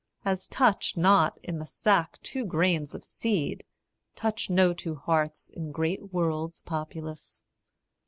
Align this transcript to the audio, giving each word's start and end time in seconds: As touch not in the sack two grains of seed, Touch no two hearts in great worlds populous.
As 0.25 0.47
touch 0.47 0.97
not 0.97 1.39
in 1.43 1.59
the 1.59 1.65
sack 1.67 2.17
two 2.23 2.43
grains 2.43 2.95
of 2.95 3.05
seed, 3.05 3.65
Touch 4.15 4.49
no 4.49 4.73
two 4.73 4.95
hearts 4.95 5.51
in 5.51 5.71
great 5.71 6.11
worlds 6.11 6.63
populous. 6.63 7.43